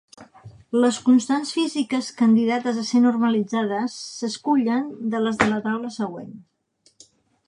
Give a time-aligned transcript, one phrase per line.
[0.83, 6.33] Les constants físiques candidates a ser normalitzades s'escullen de les de la taula següent.